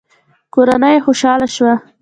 کورنۍ 0.53 0.93
يې 0.95 1.03
خوشاله 1.05 1.47
شوه. 1.55 1.73